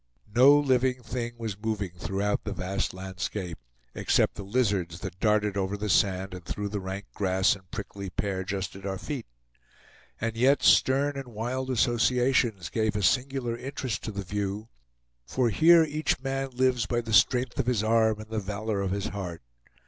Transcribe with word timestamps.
No 0.33 0.57
living 0.57 1.03
thing 1.03 1.33
was 1.37 1.61
moving 1.61 1.91
throughout 1.95 2.43
the 2.43 2.53
vast 2.53 2.91
landscape, 2.91 3.59
except 3.93 4.33
the 4.33 4.41
lizards 4.41 5.01
that 5.01 5.19
darted 5.19 5.55
over 5.55 5.77
the 5.77 5.91
sand 5.91 6.33
and 6.33 6.43
through 6.43 6.69
the 6.69 6.79
rank 6.79 7.05
grass 7.13 7.55
and 7.55 7.69
prickly 7.69 8.09
pear 8.09 8.43
just 8.43 8.75
at 8.75 8.83
our 8.83 8.97
feet. 8.97 9.27
And 10.19 10.35
yet 10.35 10.63
stern 10.63 11.17
and 11.17 11.27
wild 11.27 11.69
associations 11.69 12.69
gave 12.69 12.95
a 12.95 13.03
singular 13.03 13.55
interest 13.55 14.03
to 14.05 14.11
the 14.11 14.23
view; 14.23 14.69
for 15.27 15.51
here 15.51 15.83
each 15.83 16.19
man 16.19 16.49
lives 16.49 16.87
by 16.87 17.01
the 17.01 17.13
strength 17.13 17.59
of 17.59 17.67
his 17.67 17.83
arm 17.83 18.19
and 18.19 18.31
the 18.31 18.39
valor 18.39 18.81
of 18.81 18.89
his 18.89 19.09
heart. 19.09 19.43